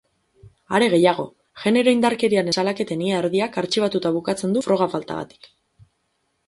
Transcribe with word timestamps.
Are 0.77 0.85
gehiago, 0.93 1.25
genero 1.65 1.93
indarkeriaren 1.97 2.57
salaketen 2.61 3.05
ia 3.09 3.21
erdiak 3.25 3.61
artxibatuta 3.65 4.15
bukatzen 4.19 4.59
du 4.59 4.67
froga 4.69 4.91
faltagatik. 4.97 5.51